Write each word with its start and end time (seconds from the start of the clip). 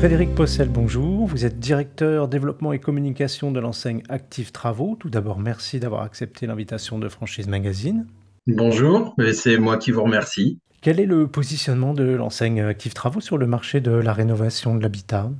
Frédéric 0.00 0.34
Possel, 0.34 0.70
bonjour. 0.70 1.26
Vous 1.26 1.44
êtes 1.44 1.58
directeur 1.58 2.26
développement 2.26 2.72
et 2.72 2.78
communication 2.78 3.52
de 3.52 3.60
l'enseigne 3.60 4.02
Active 4.08 4.50
Travaux. 4.50 4.96
Tout 4.98 5.10
d'abord, 5.10 5.38
merci 5.38 5.78
d'avoir 5.78 6.04
accepté 6.04 6.46
l'invitation 6.46 6.98
de 6.98 7.06
Franchise 7.06 7.48
Magazine. 7.48 8.06
Bonjour, 8.46 9.14
c'est 9.34 9.58
moi 9.58 9.76
qui 9.76 9.90
vous 9.90 10.02
remercie. 10.02 10.58
Quel 10.80 11.00
est 11.00 11.06
le 11.06 11.26
positionnement 11.26 11.92
de 11.92 12.04
l'enseigne 12.04 12.62
Active 12.62 12.94
Travaux 12.94 13.20
sur 13.20 13.36
le 13.36 13.46
marché 13.46 13.82
de 13.82 13.90
la 13.90 14.14
rénovation 14.14 14.74
de 14.74 14.82
l'habitat? 14.82 15.30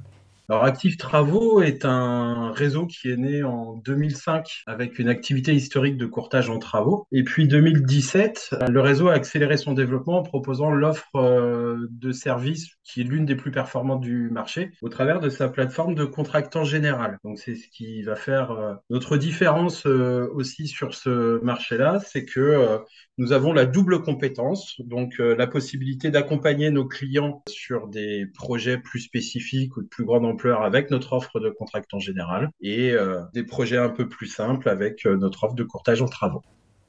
Alors, 0.50 0.64
Active 0.64 0.96
Travaux 0.96 1.62
est 1.62 1.84
un 1.84 2.50
réseau 2.50 2.84
qui 2.84 3.08
est 3.08 3.16
né 3.16 3.44
en 3.44 3.76
2005 3.84 4.64
avec 4.66 4.98
une 4.98 5.08
activité 5.08 5.54
historique 5.54 5.96
de 5.96 6.06
courtage 6.06 6.50
en 6.50 6.58
travaux. 6.58 7.06
Et 7.12 7.22
puis 7.22 7.46
2017, 7.46 8.56
le 8.68 8.80
réseau 8.80 9.06
a 9.06 9.12
accéléré 9.12 9.56
son 9.56 9.74
développement 9.74 10.18
en 10.18 10.22
proposant 10.24 10.72
l'offre 10.72 11.14
euh, 11.14 11.86
de 11.92 12.10
services 12.10 12.66
qui 12.82 13.02
est 13.02 13.04
l'une 13.04 13.26
des 13.26 13.36
plus 13.36 13.52
performantes 13.52 14.00
du 14.00 14.28
marché 14.30 14.72
au 14.82 14.88
travers 14.88 15.20
de 15.20 15.28
sa 15.28 15.48
plateforme 15.48 15.94
de 15.94 16.04
contractant 16.04 16.64
général. 16.64 17.20
Donc, 17.22 17.38
c'est 17.38 17.54
ce 17.54 17.68
qui 17.68 18.02
va 18.02 18.16
faire 18.16 18.50
euh, 18.50 18.74
notre 18.90 19.16
différence 19.16 19.86
euh, 19.86 20.26
aussi 20.34 20.66
sur 20.66 20.96
ce 20.96 21.40
marché-là, 21.44 22.00
c'est 22.04 22.24
que 22.24 22.80
nous 23.18 23.32
avons 23.32 23.52
la 23.52 23.66
double 23.66 24.02
compétence, 24.02 24.80
donc 24.80 25.18
la 25.18 25.46
possibilité 25.46 26.10
d'accompagner 26.10 26.70
nos 26.70 26.86
clients 26.86 27.42
sur 27.46 27.86
des 27.86 28.26
projets 28.32 28.78
plus 28.78 29.00
spécifiques 29.00 29.76
ou 29.76 29.82
de 29.82 29.88
plus 29.88 30.04
grande 30.04 30.24
ampleur 30.24 30.39
avec 30.48 30.90
notre 30.90 31.12
offre 31.12 31.40
de 31.40 31.50
contractant 31.50 31.98
général 31.98 32.50
et 32.60 32.92
euh, 32.92 33.20
des 33.34 33.44
projets 33.44 33.76
un 33.76 33.88
peu 33.88 34.08
plus 34.08 34.26
simples 34.26 34.68
avec 34.68 35.06
euh, 35.06 35.16
notre 35.16 35.44
offre 35.44 35.54
de 35.54 35.64
courtage 35.64 36.02
en 36.02 36.08
travaux. 36.08 36.42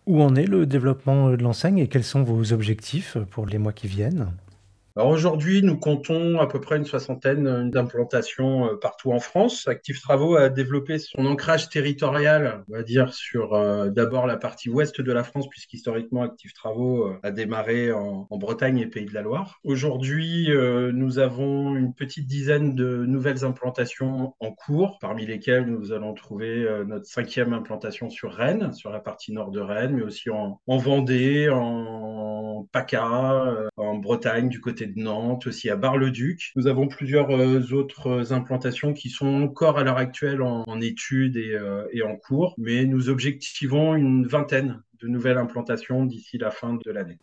Où 0.08 0.22
en 0.22 0.36
est 0.36 0.48
le 0.48 0.66
développement 0.66 1.30
de 1.30 1.44
l'enseigne 1.44 1.78
et 1.78 1.88
quels 1.88 2.04
sont 2.04 2.24
vos 2.24 2.54
objectifs 2.54 3.18
pour 3.30 3.46
les 3.46 3.58
mois 3.58 3.74
qui 3.74 3.88
viennent? 3.88 4.32
Alors 4.98 5.10
aujourd'hui, 5.10 5.62
nous 5.64 5.78
comptons 5.78 6.40
à 6.40 6.48
peu 6.48 6.60
près 6.60 6.76
une 6.76 6.84
soixantaine 6.84 7.70
d'implantations 7.70 8.66
euh, 8.66 8.76
partout 8.76 9.14
en 9.14 9.20
France. 9.20 9.66
Active 9.70 10.02
Travaux 10.02 10.36
a 10.36 10.50
développé 10.50 11.00
son 11.00 11.26
ancrage 11.26 11.70
territorial, 11.70 12.66
on 12.68 12.74
va 12.74 12.84
dire, 12.84 13.14
sur 13.14 13.54
euh, 13.54 13.90
d'abord 13.90 14.28
la 14.28 14.36
partie 14.36 14.70
ouest 14.70 15.00
de 15.00 15.12
la 15.14 15.24
France, 15.24 15.48
puisqu'historiquement 15.48 16.24
Active 16.24 16.52
Travaux 16.54 17.08
euh, 17.08 17.20
a 17.24 17.32
démarré 17.32 17.94
en, 17.94 18.28
Bretagne 18.32 18.80
et 18.80 18.88
Pays 18.88 19.06
de 19.06 19.14
la 19.14 19.22
Loire. 19.22 19.60
Aujourd'hui, 19.64 20.50
nous 20.52 21.20
avons 21.20 21.76
une 21.76 21.94
petite 21.94 22.26
dizaine 22.26 22.74
de 22.74 23.06
nouvelles 23.06 23.46
implantations 23.46 24.34
en 24.40 24.52
cours, 24.52 24.98
parmi 25.00 25.28
lesquelles 25.28 25.68
nous 25.68 25.92
allons 25.92 26.16
trouver 26.16 26.68
notre 26.88 27.06
cinquième 27.06 27.54
implantation 27.54 28.10
sur 28.10 28.34
Rennes, 28.34 28.74
sur 28.74 28.90
la 28.90 29.00
partie 29.00 29.32
nord 29.32 29.52
de 29.52 29.60
Rennes, 29.60 29.94
mais 29.94 30.02
aussi 30.02 30.32
en, 30.32 30.60
en 30.66 30.78
Vendée, 30.78 31.50
en 31.50 32.51
PACA, 32.64 33.70
en 33.78 33.96
Bretagne, 33.96 34.50
du 34.50 34.60
côté 34.60 34.86
de 34.86 35.00
Nantes, 35.00 35.48
aussi 35.48 35.70
à 35.70 35.76
Bar-le-Duc. 35.76 36.52
Nous 36.56 36.68
avons 36.68 36.88
plusieurs 36.88 37.32
euh, 37.32 37.72
autres 37.72 38.34
implantations 38.34 38.94
qui 38.94 39.10
sont 39.10 39.44
encore 39.44 39.78
à 39.78 39.84
l'heure 39.84 39.98
actuelle 39.98 40.42
en, 40.42 40.82
études 40.82 41.38
euh, 41.38 41.88
et, 41.92 42.04
en 42.04 42.16
cours, 42.16 42.56
mais 42.58 42.86
nous 42.86 43.10
objectivons 43.10 43.96
une 43.96 44.26
vingtaine 44.26 44.82
de 45.02 45.08
nouvelles 45.08 45.38
implantations 45.38 46.06
d'ici 46.06 46.38
la 46.38 46.52
fin 46.52 46.74
de 46.74 46.92
l'année. 46.92 47.18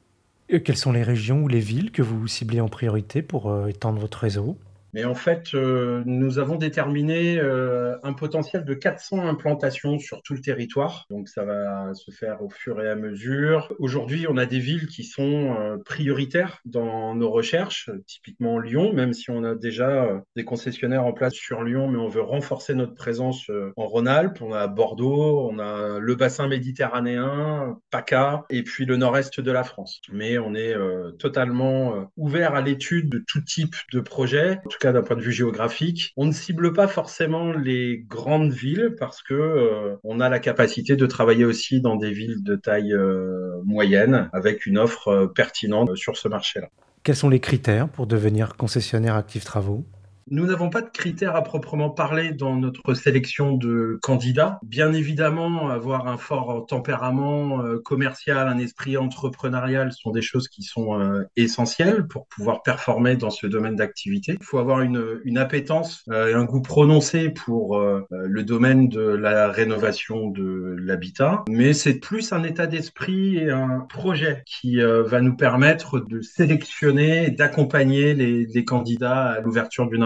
Quelles 0.49 0.77
sont 0.77 0.93
les 0.93 1.03
régions 1.03 1.43
ou 1.43 1.49
les 1.49 1.61
villes 1.61 1.91
que 1.91 2.03
vous 2.03 2.27
ciblez 2.27 2.61
en 2.61 2.69
priorité 2.69 3.23
pour 3.23 3.51
euh, 3.51 3.67
étendre 3.67 4.01
votre 4.01 4.19
réseau? 4.19 4.57
Mais 4.95 5.05
en 5.05 5.15
fait, 5.15 5.55
euh, 5.55 6.03
nous 6.07 6.39
avons 6.39 6.57
déterminé 6.57 7.39
euh, 7.39 7.97
un 8.03 8.13
potentiel 8.13 8.65
de 8.65 8.75
400 8.75 9.27
implantations 9.27 9.99
sur 9.99 10.23
tout 10.23 10.35
le 10.35 10.41
territoire. 10.41 11.07
Donc 11.11 11.29
ça 11.29 11.45
va 11.45 11.93
se 11.95 12.11
faire 12.11 12.43
au 12.43 12.49
fur 12.49 12.81
et 12.81 12.89
à 12.89 12.97
mesure. 12.97 13.73
Aujourd'hui, 13.79 14.27
on 14.29 14.37
a 14.37 14.47
des 14.47 14.59
villes 14.59 14.87
qui 14.87 15.05
sont 15.05 15.57
euh, 15.59 15.77
prioritaires 15.85 16.61
dans 16.65 17.15
nos 17.15 17.31
recherches, 17.31 17.91
typiquement 18.07 18.59
Lyon, 18.59 18.93
même 18.93 19.13
si 19.13 19.31
on 19.31 19.45
a 19.45 19.55
déjà 19.55 20.23
des 20.37 20.45
concessionnaires 20.45 21.05
en 21.05 21.13
place 21.13 21.35
sur 21.35 21.63
Lyon, 21.63 21.89
mais 21.89 21.99
on 21.99 22.09
veut 22.09 22.23
renforcer 22.23 22.75
notre 22.75 22.95
présence 22.95 23.51
en 23.77 23.87
Rhône-Alpes. 23.87 24.41
On 24.41 24.53
a 24.53 24.67
Bordeaux, 24.67 25.49
on 25.51 25.59
a 25.59 25.99
le 25.99 26.15
bassin 26.15 26.49
méditerranéen, 26.49 27.79
PACA, 27.91 28.45
et 28.51 28.63
puis 28.63 28.85
le 28.85 28.97
nord-est 28.97 29.41
de 29.41 29.51
la 29.51 29.65
France. 29.65 30.01
Mais 30.13 30.39
on 30.39 30.55
est 30.55 30.75
totalement 31.19 32.11
ouvert 32.17 32.55
à 32.55 32.61
l'étude 32.61 33.09
de 33.09 33.23
tout 33.27 33.41
type 33.41 33.75
de 33.93 34.01
projet 34.01 34.61
cas 34.79 34.93
d'un 34.93 35.03
point 35.03 35.17
de 35.17 35.23
vue 35.23 35.33
géographique. 35.33 36.13
On 36.17 36.27
ne 36.27 36.33
cible 36.33 36.73
pas 36.73 36.89
forcément 36.89 37.53
les 37.53 38.05
grandes 38.09 38.53
villes 38.53 38.95
parce 38.99 39.23
que 39.23 39.35
euh, 39.35 39.97
on 40.05 40.21
a 40.21 40.29
la 40.29 40.39
capacité 40.39 40.97
de 40.97 41.07
travailler 41.07 41.45
aussi 41.45 41.81
dans 41.81 41.97
des 41.97 42.13
villes 42.13 42.43
de 42.43 42.57
taille 42.57 42.93
euh, 42.93 43.61
moyenne 43.65 44.31
avec 44.33 44.67
une 44.67 44.79
offre 44.79 45.09
euh, 45.09 45.27
pertinente 45.27 45.97
sur 45.97 46.17
ce 46.17 46.29
marché-là. 46.29 46.69
Quels 47.03 47.17
sont 47.17 47.29
les 47.29 47.41
critères 47.41 47.89
pour 47.89 48.07
devenir 48.07 48.57
concessionnaire 48.57 49.15
actif 49.15 49.45
travaux? 49.45 49.85
Nous 50.31 50.47
n'avons 50.47 50.71
pas 50.71 50.83
de 50.83 50.91
critères 50.91 51.37
à 51.37 51.43
proprement 51.43 51.91
parler 51.91 52.33
dans 52.33 52.57
notre 52.57 52.95
sélection 52.95 53.55
de 53.55 53.99
candidats. 54.03 54.59
Bien 54.63 54.93
évidemment, 54.93 55.71
avoir 55.71 56.09
un 56.09 56.17
fort 56.17 56.67
tempérament 56.67 57.63
euh, 57.63 57.79
commercial, 57.79 58.49
un 58.49 58.59
esprit 58.59 58.97
entrepreneurial 58.97 59.93
sont 59.93 60.11
des 60.11 60.23
choses 60.23 60.49
qui 60.49 60.63
sont 60.63 61.01
euh, 61.01 61.25
essentielles 61.37 62.07
pour 62.07 62.27
pouvoir 62.27 62.63
performer 62.63 63.17
dans 63.17 63.31
ce 63.31 63.47
domaine 63.47 63.77
d'activité. 63.77 64.37
Il 64.41 64.45
faut 64.45 64.59
avoir 64.59 64.81
une, 64.81 65.21
une 65.25 65.39
appétence 65.39 66.05
euh, 66.11 66.29
et 66.29 66.35
un 66.35 66.45
goût 66.45 66.63
prononcé 66.63 67.31
pour 67.31 67.79
le 68.11 68.43
domaine 68.43 68.89
de 68.89 69.01
la 69.01 69.51
rénovation 69.51 70.29
de 70.29 70.77
l'habitat, 70.79 71.45
mais 71.49 71.73
c'est 71.73 71.95
plus 71.95 72.33
un 72.33 72.43
état 72.43 72.67
d'esprit 72.67 73.37
et 73.37 73.51
un 73.51 73.81
projet 73.89 74.43
qui 74.47 74.79
va 74.81 75.21
nous 75.21 75.37
permettre 75.37 76.01
de 76.01 76.21
sélectionner, 76.21 77.31
d'accompagner 77.31 78.15
les, 78.15 78.47
les 78.47 78.65
candidats 78.65 79.27
à 79.27 79.41
l'ouverture 79.41 79.89
d'une 79.89 80.03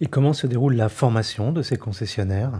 Et 0.00 0.06
comment 0.06 0.32
se 0.32 0.46
déroule 0.46 0.74
la 0.74 0.88
formation 0.88 1.52
de 1.52 1.62
ces 1.62 1.76
concessionnaires? 1.76 2.52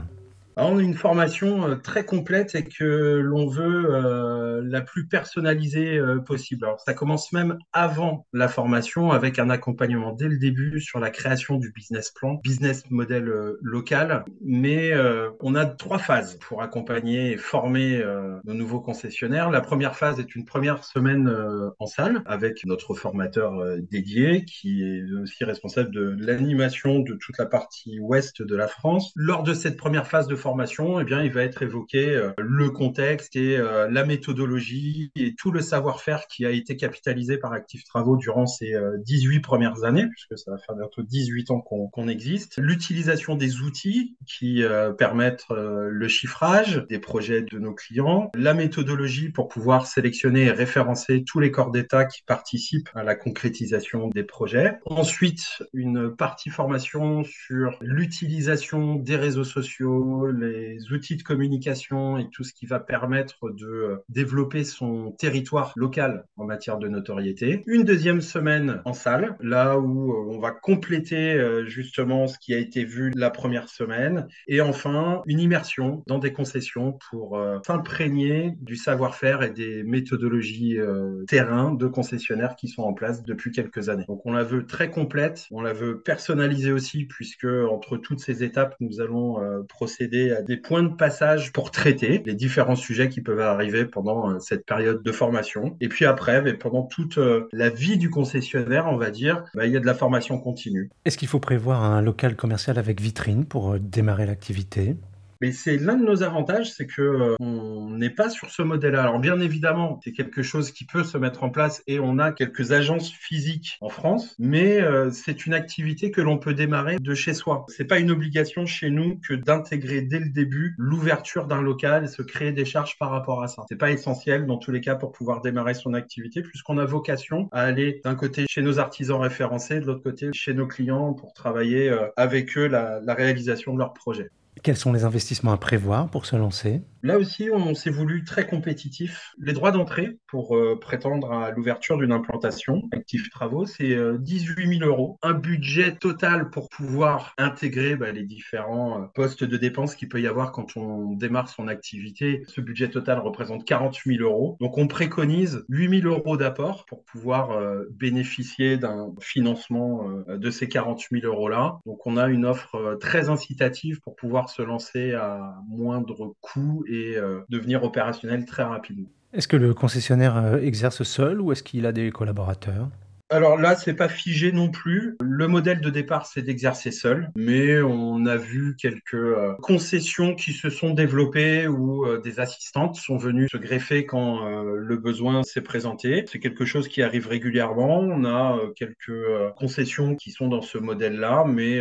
On 0.66 0.78
a 0.78 0.82
une 0.82 0.94
formation 0.94 1.68
euh, 1.68 1.76
très 1.76 2.04
complète 2.04 2.54
et 2.54 2.64
que 2.64 3.18
l'on 3.18 3.46
veut 3.46 3.94
euh, 3.94 4.60
la 4.64 4.80
plus 4.80 5.06
personnalisée 5.06 5.98
euh, 5.98 6.18
possible. 6.18 6.64
Alors, 6.64 6.80
ça 6.80 6.94
commence 6.94 7.32
même 7.32 7.58
avant 7.72 8.26
la 8.32 8.48
formation 8.48 9.12
avec 9.12 9.38
un 9.38 9.50
accompagnement 9.50 10.12
dès 10.12 10.28
le 10.28 10.38
début 10.38 10.80
sur 10.80 10.98
la 10.98 11.10
création 11.10 11.56
du 11.56 11.70
business 11.72 12.10
plan, 12.10 12.34
business 12.42 12.90
model 12.90 13.32
local. 13.62 14.24
Mais 14.44 14.92
on 15.40 15.54
a 15.54 15.66
trois 15.66 15.98
phases 15.98 16.38
pour 16.40 16.62
accompagner 16.62 17.32
et 17.32 17.36
former 17.36 18.02
nos 18.44 18.54
nouveaux 18.54 18.80
concessionnaires. 18.80 19.50
La 19.50 19.60
première 19.60 19.96
phase 19.96 20.18
est 20.20 20.34
une 20.34 20.44
première 20.44 20.84
semaine 20.84 21.32
en 21.78 21.86
salle 21.86 22.22
avec 22.26 22.64
notre 22.64 22.94
formateur 22.94 23.52
dédié 23.90 24.44
qui 24.44 24.82
est 24.82 25.12
aussi 25.20 25.44
responsable 25.44 25.90
de 25.90 26.16
l'animation 26.18 27.00
de 27.00 27.14
toute 27.14 27.38
la 27.38 27.46
partie 27.46 27.98
ouest 28.00 28.42
de 28.42 28.56
la 28.56 28.68
France. 28.68 29.12
Lors 29.14 29.42
de 29.42 29.54
cette 29.54 29.76
première 29.76 30.06
phase 30.06 30.26
de 30.28 30.36
formation, 30.36 30.47
formation, 30.48 30.98
eh 30.98 31.04
bien, 31.04 31.22
il 31.22 31.30
va 31.30 31.42
être 31.42 31.60
évoqué 31.62 32.08
euh, 32.08 32.32
le 32.38 32.70
contexte 32.70 33.36
et 33.36 33.58
euh, 33.58 33.86
la 33.90 34.06
méthodologie 34.06 35.12
et 35.14 35.34
tout 35.34 35.50
le 35.50 35.60
savoir-faire 35.60 36.26
qui 36.26 36.46
a 36.46 36.50
été 36.50 36.74
capitalisé 36.74 37.36
par 37.36 37.52
Active 37.52 37.84
Travaux 37.84 38.16
durant 38.16 38.46
ces 38.46 38.74
18 39.04 39.36
euh, 39.36 39.40
premières 39.42 39.84
années, 39.84 40.06
puisque 40.06 40.38
ça 40.38 40.52
va 40.52 40.56
faire 40.56 40.74
bientôt 40.74 41.02
18 41.02 41.50
ans 41.50 41.60
qu'on 41.60 42.08
existe. 42.08 42.56
L'utilisation 42.56 43.34
des 43.34 43.60
outils 43.60 44.16
qui 44.26 44.62
permettent 44.96 45.44
le 45.50 46.08
chiffrage 46.08 46.86
des 46.88 46.98
projets 46.98 47.42
de 47.42 47.58
nos 47.58 47.74
clients, 47.74 48.30
la 48.34 48.54
méthodologie 48.54 49.28
pour 49.28 49.48
pouvoir 49.48 49.86
sélectionner 49.86 50.44
et 50.44 50.50
référencer 50.50 51.24
tous 51.24 51.40
les 51.40 51.50
corps 51.50 51.70
d'État 51.70 52.06
qui 52.06 52.22
participent 52.22 52.88
à 52.94 53.02
la 53.02 53.14
concrétisation 53.14 54.08
des 54.08 54.22
projets. 54.22 54.78
Ensuite, 54.86 55.62
une 55.74 56.14
partie 56.16 56.50
formation 56.50 57.22
sur 57.24 57.76
l'utilisation 57.82 58.94
des 58.94 59.16
réseaux 59.16 59.44
sociaux, 59.44 60.26
les 60.40 60.92
outils 60.92 61.16
de 61.16 61.22
communication 61.22 62.18
et 62.18 62.28
tout 62.30 62.44
ce 62.44 62.52
qui 62.52 62.66
va 62.66 62.80
permettre 62.80 63.50
de 63.50 63.66
euh, 63.66 63.96
développer 64.08 64.64
son 64.64 65.12
territoire 65.12 65.72
local 65.76 66.24
en 66.36 66.44
matière 66.44 66.78
de 66.78 66.88
notoriété. 66.88 67.62
Une 67.66 67.84
deuxième 67.84 68.20
semaine 68.20 68.80
en 68.84 68.92
salle, 68.92 69.36
là 69.40 69.78
où 69.78 70.12
euh, 70.12 70.34
on 70.34 70.38
va 70.38 70.50
compléter 70.50 71.34
euh, 71.34 71.64
justement 71.66 72.26
ce 72.26 72.38
qui 72.38 72.54
a 72.54 72.58
été 72.58 72.84
vu 72.84 73.12
la 73.14 73.30
première 73.30 73.68
semaine. 73.68 74.28
Et 74.46 74.60
enfin, 74.60 75.22
une 75.26 75.40
immersion 75.40 76.02
dans 76.06 76.18
des 76.18 76.32
concessions 76.32 76.98
pour 77.10 77.40
s'imprégner 77.66 78.54
du 78.60 78.76
savoir-faire 78.76 79.42
et 79.42 79.50
des 79.50 79.82
méthodologies 79.82 80.78
terrain 81.26 81.72
de 81.72 81.86
concessionnaires 81.86 82.56
qui 82.56 82.68
sont 82.68 82.82
en 82.82 82.92
place 82.92 83.22
depuis 83.22 83.50
quelques 83.50 83.88
années. 83.88 84.04
Donc 84.08 84.24
on 84.24 84.32
la 84.32 84.44
veut 84.44 84.66
très 84.66 84.90
complète, 84.90 85.46
on 85.50 85.60
la 85.60 85.72
veut 85.72 86.00
personnaliser 86.00 86.72
aussi 86.72 87.04
puisque 87.04 87.44
entre 87.44 87.96
toutes 87.96 88.20
ces 88.20 88.42
étapes, 88.42 88.76
nous 88.80 89.00
allons 89.00 89.38
procéder 89.68 90.17
des 90.46 90.56
points 90.56 90.82
de 90.82 90.94
passage 90.94 91.52
pour 91.52 91.70
traiter 91.70 92.22
les 92.24 92.34
différents 92.34 92.76
sujets 92.76 93.08
qui 93.08 93.20
peuvent 93.20 93.40
arriver 93.40 93.84
pendant 93.84 94.30
euh, 94.30 94.38
cette 94.38 94.64
période 94.66 95.02
de 95.02 95.12
formation. 95.12 95.76
Et 95.80 95.88
puis 95.88 96.04
après, 96.04 96.42
mais 96.42 96.54
pendant 96.54 96.82
toute 96.82 97.18
euh, 97.18 97.48
la 97.52 97.70
vie 97.70 97.98
du 97.98 98.10
concessionnaire, 98.10 98.86
on 98.86 98.96
va 98.96 99.10
dire, 99.10 99.44
bah, 99.54 99.66
il 99.66 99.72
y 99.72 99.76
a 99.76 99.80
de 99.80 99.86
la 99.86 99.94
formation 99.94 100.38
continue. 100.38 100.90
Est-ce 101.04 101.18
qu'il 101.18 101.28
faut 101.28 101.40
prévoir 101.40 101.84
un 101.84 102.02
local 102.02 102.36
commercial 102.36 102.78
avec 102.78 103.00
vitrine 103.00 103.44
pour 103.44 103.72
euh, 103.72 103.78
démarrer 103.78 104.26
l'activité? 104.26 104.96
Mais 105.40 105.52
c'est 105.52 105.76
l'un 105.76 105.96
de 105.96 106.04
nos 106.04 106.24
avantages, 106.24 106.72
c'est 106.72 106.86
que 106.86 107.00
euh, 107.00 107.36
on 107.38 107.90
n'est 107.90 108.10
pas 108.10 108.28
sur 108.28 108.50
ce 108.50 108.62
modèle-là. 108.62 109.02
Alors 109.02 109.20
bien 109.20 109.40
évidemment, 109.40 110.00
c'est 110.02 110.12
quelque 110.12 110.42
chose 110.42 110.72
qui 110.72 110.84
peut 110.84 111.04
se 111.04 111.16
mettre 111.16 111.44
en 111.44 111.50
place 111.50 111.82
et 111.86 112.00
on 112.00 112.18
a 112.18 112.32
quelques 112.32 112.72
agences 112.72 113.12
physiques 113.12 113.78
en 113.80 113.88
France, 113.88 114.34
mais 114.38 114.80
euh, 114.80 115.10
c'est 115.12 115.46
une 115.46 115.54
activité 115.54 116.10
que 116.10 116.20
l'on 116.20 116.38
peut 116.38 116.54
démarrer 116.54 116.98
de 116.98 117.14
chez 117.14 117.34
soi. 117.34 117.66
C'est 117.68 117.84
pas 117.84 118.00
une 118.00 118.10
obligation 118.10 118.66
chez 118.66 118.90
nous 118.90 119.20
que 119.20 119.34
d'intégrer 119.34 120.02
dès 120.02 120.18
le 120.18 120.30
début 120.30 120.74
l'ouverture 120.76 121.46
d'un 121.46 121.62
local 121.62 122.04
et 122.04 122.08
se 122.08 122.22
créer 122.22 122.50
des 122.50 122.64
charges 122.64 122.98
par 122.98 123.10
rapport 123.10 123.42
à 123.42 123.48
ça. 123.48 123.62
C'est 123.68 123.78
pas 123.78 123.92
essentiel 123.92 124.46
dans 124.46 124.58
tous 124.58 124.72
les 124.72 124.80
cas 124.80 124.96
pour 124.96 125.12
pouvoir 125.12 125.40
démarrer 125.40 125.74
son 125.74 125.94
activité 125.94 126.42
puisqu'on 126.42 126.78
a 126.78 126.84
vocation 126.84 127.48
à 127.52 127.62
aller 127.62 128.00
d'un 128.02 128.16
côté 128.16 128.46
chez 128.48 128.62
nos 128.62 128.80
artisans 128.80 129.20
référencés, 129.20 129.80
de 129.80 129.86
l'autre 129.86 130.02
côté 130.02 130.30
chez 130.32 130.52
nos 130.52 130.66
clients 130.66 131.14
pour 131.14 131.32
travailler 131.32 131.88
euh, 131.88 132.08
avec 132.16 132.58
eux 132.58 132.66
la, 132.66 133.00
la 133.00 133.14
réalisation 133.14 133.72
de 133.72 133.78
leurs 133.78 133.94
projets. 133.94 134.30
Quels 134.62 134.76
sont 134.76 134.92
les 134.92 135.04
investissements 135.04 135.52
à 135.52 135.56
prévoir 135.56 136.10
pour 136.10 136.26
se 136.26 136.36
lancer? 136.36 136.82
Là 137.02 137.16
aussi, 137.16 137.48
on 137.52 137.74
s'est 137.74 137.90
voulu 137.90 138.24
très 138.24 138.46
compétitif. 138.46 139.32
Les 139.38 139.52
droits 139.52 139.70
d'entrée 139.70 140.18
pour 140.26 140.56
euh, 140.56 140.78
prétendre 140.80 141.32
à 141.32 141.52
l'ouverture 141.52 141.96
d'une 141.96 142.10
implantation, 142.10 142.82
actif 142.92 143.30
travaux, 143.30 143.66
c'est 143.66 143.96
18 144.18 144.78
000 144.78 144.90
euros. 144.90 145.18
Un 145.22 145.34
budget 145.34 145.94
total 145.94 146.50
pour 146.50 146.68
pouvoir 146.68 147.34
intégrer 147.38 147.94
bah, 147.94 148.10
les 148.10 148.24
différents 148.24 149.00
euh, 149.00 149.06
postes 149.14 149.44
de 149.44 149.56
dépenses 149.56 149.94
qu'il 149.94 150.08
peut 150.08 150.20
y 150.20 150.26
avoir 150.26 150.50
quand 150.50 150.76
on 150.76 151.12
démarre 151.12 151.48
son 151.48 151.68
activité. 151.68 152.42
Ce 152.48 152.60
budget 152.60 152.88
total 152.88 153.20
représente 153.20 153.64
40 153.64 153.96
000 154.04 154.22
euros. 154.22 154.56
Donc 154.60 154.76
on 154.76 154.88
préconise 154.88 155.64
8 155.68 156.02
000 156.02 156.12
euros 156.12 156.36
d'apport 156.36 156.84
pour 156.86 157.04
pouvoir 157.04 157.52
euh, 157.52 157.84
bénéficier 157.92 158.76
d'un 158.76 159.12
financement 159.20 160.04
de 160.28 160.50
ces 160.50 160.68
40 160.68 161.00
000 161.12 161.24
euros-là. 161.24 161.78
Donc 161.86 162.06
on 162.06 162.16
a 162.16 162.28
une 162.28 162.44
offre 162.44 162.96
très 163.00 163.28
incitative 163.28 164.00
pour 164.00 164.16
pouvoir 164.16 164.47
se 164.48 164.62
lancer 164.62 165.14
à 165.14 165.54
moindre 165.68 166.34
coût 166.40 166.84
et 166.88 167.16
euh, 167.16 167.40
devenir 167.48 167.84
opérationnel 167.84 168.44
très 168.44 168.64
rapidement. 168.64 169.08
Est-ce 169.32 169.48
que 169.48 169.56
le 169.56 169.74
concessionnaire 169.74 170.36
euh, 170.36 170.58
exerce 170.58 171.02
seul 171.02 171.40
ou 171.40 171.52
est-ce 171.52 171.62
qu'il 171.62 171.86
a 171.86 171.92
des 171.92 172.10
collaborateurs? 172.10 172.88
Alors 173.30 173.58
là, 173.58 173.76
c'est 173.76 173.94
pas 173.94 174.08
figé 174.08 174.52
non 174.52 174.70
plus. 174.70 175.16
Le 175.20 175.48
modèle 175.48 175.80
de 175.80 175.90
départ, 175.90 176.26
c'est 176.26 176.40
d'exercer 176.40 176.90
seul, 176.90 177.30
mais 177.36 177.80
on 177.82 178.24
a 178.24 178.36
vu 178.36 178.74
quelques 178.76 179.14
euh, 179.14 179.54
concessions 179.60 180.34
qui 180.34 180.52
se 180.52 180.70
sont 180.70 180.94
développées 180.94 181.68
où 181.68 182.06
euh, 182.06 182.20
des 182.20 182.40
assistantes 182.40 182.96
sont 182.96 183.18
venues 183.18 183.48
se 183.50 183.58
greffer 183.58 184.06
quand 184.06 184.46
euh, 184.46 184.76
le 184.76 184.96
besoin 184.96 185.42
s'est 185.42 185.60
présenté. 185.60 186.24
C'est 186.30 186.38
quelque 186.38 186.64
chose 186.64 186.88
qui 186.88 187.02
arrive 187.02 187.28
régulièrement. 187.28 187.98
On 188.00 188.24
a 188.24 188.58
quelques 188.76 189.12
concessions 189.56 190.14
qui 190.16 190.30
sont 190.30 190.48
dans 190.48 190.62
ce 190.62 190.78
modèle-là, 190.78 191.44
mais 191.46 191.80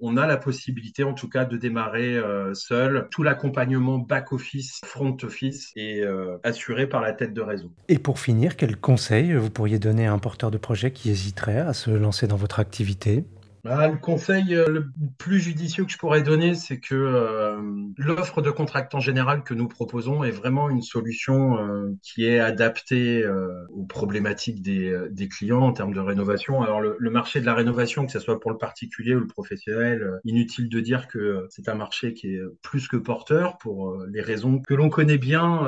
on 0.00 0.16
a 0.16 0.26
la 0.26 0.36
possibilité, 0.36 1.02
en 1.04 1.14
tout 1.14 1.28
cas, 1.28 1.44
de 1.44 1.56
démarrer 1.56 2.20
seul. 2.54 3.08
Tout 3.10 3.22
l'accompagnement 3.22 3.98
back-office, 3.98 4.80
front-office 4.84 5.72
est 5.76 6.02
assuré 6.42 6.86
par 6.86 7.00
la 7.00 7.12
tête 7.12 7.32
de 7.32 7.40
réseau. 7.40 7.70
Et 7.88 7.98
pour 7.98 8.18
finir, 8.18 8.56
quel 8.56 8.76
conseil 8.76 9.34
vous 9.34 9.50
pourriez 9.50 9.78
donner 9.78 10.06
à 10.06 10.12
un 10.12 10.18
porteur 10.18 10.50
de 10.50 10.58
projet 10.58 10.83
qui 10.90 11.10
hésiterait 11.10 11.58
à 11.58 11.72
se 11.72 11.90
lancer 11.90 12.26
dans 12.26 12.36
votre 12.36 12.60
activité 12.60 13.24
bah, 13.64 13.88
le 13.88 13.96
conseil 13.96 14.54
euh, 14.54 14.68
le 14.68 14.90
plus 15.16 15.40
judicieux 15.40 15.86
que 15.86 15.90
je 15.90 15.96
pourrais 15.96 16.22
donner, 16.22 16.54
c'est 16.54 16.78
que 16.78 16.94
euh, 16.94 17.58
l'offre 17.96 18.42
de 18.42 18.50
contractant 18.50 19.00
général 19.00 19.42
que 19.42 19.54
nous 19.54 19.68
proposons 19.68 20.22
est 20.22 20.30
vraiment 20.30 20.68
une 20.68 20.82
solution 20.82 21.58
euh, 21.58 21.96
qui 22.02 22.26
est 22.26 22.40
adaptée 22.40 23.24
aux 23.70 23.84
problématiques 23.84 24.60
des, 24.60 24.94
des, 25.10 25.28
clients 25.28 25.62
en 25.62 25.72
termes 25.72 25.94
de 25.94 26.00
rénovation. 26.00 26.62
Alors 26.62 26.82
le, 26.82 26.96
le, 26.98 27.10
marché 27.10 27.40
de 27.40 27.46
la 27.46 27.54
rénovation, 27.54 28.04
que 28.04 28.12
ce 28.12 28.18
soit 28.18 28.38
pour 28.38 28.50
le 28.50 28.58
particulier 28.58 29.14
ou 29.14 29.20
le 29.20 29.26
professionnel, 29.26 30.20
inutile 30.24 30.68
de 30.68 30.80
dire 30.80 31.08
que 31.08 31.46
c'est 31.48 31.68
un 31.68 31.74
marché 31.74 32.12
qui 32.12 32.34
est 32.34 32.40
plus 32.62 32.86
que 32.88 32.96
porteur 32.96 33.56
pour 33.58 33.96
les 34.12 34.20
raisons 34.20 34.60
que 34.60 34.74
l'on 34.74 34.90
connaît 34.90 35.16
bien 35.16 35.62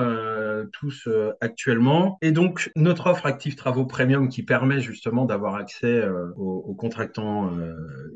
tous 0.72 1.08
actuellement. 1.40 2.18
Et 2.20 2.32
donc 2.32 2.70
notre 2.76 3.06
offre 3.06 3.26
Active 3.26 3.54
Travaux 3.54 3.86
Premium 3.86 4.28
qui 4.28 4.42
permet 4.42 4.80
justement 4.80 5.24
d'avoir 5.24 5.54
accès 5.54 6.06
aux, 6.36 6.64
aux 6.66 6.74
contractants 6.74 7.52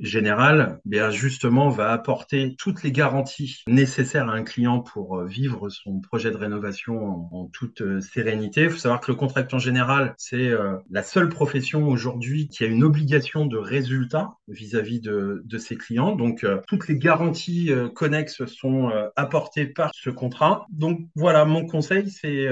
général, 0.01 0.81
bien 0.85 1.11
justement, 1.11 1.69
va 1.69 1.93
apporter 1.93 2.55
toutes 2.59 2.83
les 2.83 2.93
garanties 2.93 3.63
nécessaires 3.67 4.29
à 4.29 4.33
un 4.33 4.45
client 4.45 4.81
pour 4.81 5.19
euh, 5.19 5.27
vivre 5.27 5.69
son 5.69 6.01
projet 6.01 6.31
de 6.31 6.37
rénovation 6.37 7.29
en, 7.33 7.47
toute 7.53 7.83
euh, 7.83 8.01
sérénité. 8.01 8.63
Il 8.63 8.71
faut 8.71 8.79
savoir 8.79 9.01
que 9.01 9.11
le 9.11 9.17
contractant 9.17 9.59
général, 9.59 10.15
c'est 10.17 10.49
euh, 10.49 10.77
la 10.91 11.03
seule 11.03 11.29
profession 11.29 11.87
aujourd'hui 11.87 12.49
qui 12.49 12.65
a 12.65 12.67
une 12.67 12.83
obligation 12.83 13.47
de 13.47 13.59
résultat 13.59 14.31
vis-à-vis 14.49 15.01
de, 15.01 15.43
de, 15.45 15.59
ses 15.59 15.77
clients. 15.77 16.17
Donc, 16.17 16.47
toutes 16.67 16.89
les 16.89 16.97
garanties 16.97 17.71
connexes 17.95 18.45
sont 18.47 18.91
apportées 19.15 19.67
par 19.67 19.91
ce 19.95 20.11
contrat. 20.11 20.67
Donc, 20.71 21.01
voilà, 21.15 21.45
mon 21.45 21.67
conseil, 21.67 22.11
c'est 22.11 22.49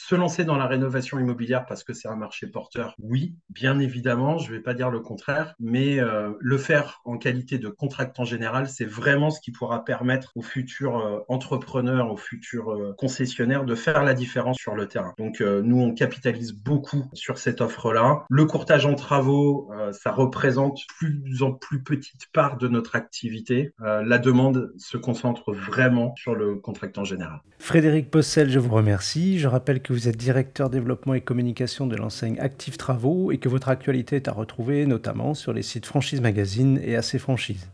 se 0.00 0.14
lancer 0.14 0.44
dans 0.44 0.56
la 0.56 0.66
rénovation 0.66 1.18
immobilière 1.18 1.66
parce 1.66 1.84
que 1.84 1.92
c'est 1.92 2.08
un 2.08 2.16
marché 2.16 2.46
porteur, 2.46 2.94
oui, 2.98 3.34
bien 3.50 3.78
évidemment, 3.78 4.38
je 4.38 4.50
ne 4.50 4.56
vais 4.56 4.62
pas 4.62 4.72
dire 4.72 4.90
le 4.90 5.00
contraire, 5.00 5.54
mais 5.60 6.00
euh, 6.00 6.32
le 6.40 6.58
faire 6.58 7.02
en 7.04 7.18
qualité 7.18 7.58
de 7.58 7.68
contractant 7.68 8.24
général, 8.24 8.68
c'est 8.68 8.86
vraiment 8.86 9.30
ce 9.30 9.40
qui 9.40 9.52
pourra 9.52 9.84
permettre 9.84 10.32
aux 10.36 10.42
futurs 10.42 10.98
euh, 10.98 11.18
entrepreneurs, 11.28 12.10
aux 12.10 12.16
futurs 12.16 12.72
euh, 12.72 12.94
concessionnaires 12.96 13.64
de 13.64 13.74
faire 13.74 14.02
la 14.02 14.14
différence 14.14 14.56
sur 14.56 14.74
le 14.74 14.88
terrain. 14.88 15.12
Donc 15.18 15.40
nous, 15.40 15.80
on 15.80 15.92
capitalise 15.94 16.52
beaucoup 16.52 17.04
sur 17.12 17.38
cette 17.38 17.60
offre-là. 17.60 18.24
Le 18.28 18.44
courtage 18.44 18.86
en 18.86 18.94
travaux, 18.94 19.70
ça 19.92 20.10
représente 20.10 20.80
plus 20.98 21.42
en 21.42 21.52
plus 21.52 21.82
petite 21.82 22.28
part 22.32 22.56
de 22.56 22.68
notre 22.68 22.96
activité. 22.96 23.72
la 23.80 24.18
demande 24.18 24.72
se 24.78 24.96
concentre 24.96 25.52
vraiment 25.52 26.14
sur 26.16 26.34
le 26.34 26.56
contractant 26.56 27.04
général. 27.04 27.40
Frédéric 27.58 28.10
Possel, 28.10 28.50
je 28.50 28.58
vous 28.58 28.74
remercie. 28.74 29.38
Je 29.38 29.48
rappelle 29.48 29.82
que 29.90 29.94
vous 29.94 30.06
êtes 30.06 30.16
directeur 30.16 30.70
développement 30.70 31.14
et 31.14 31.20
communication 31.20 31.88
de 31.88 31.96
l'enseigne 31.96 32.38
Active 32.38 32.76
Travaux 32.76 33.32
et 33.32 33.38
que 33.38 33.48
votre 33.48 33.68
actualité 33.68 34.14
est 34.14 34.28
à 34.28 34.32
retrouver 34.32 34.86
notamment 34.86 35.34
sur 35.34 35.52
les 35.52 35.62
sites 35.62 35.84
Franchise 35.84 36.20
Magazine 36.20 36.78
et 36.80 36.94
AC 36.94 37.18
Franchise. 37.18 37.66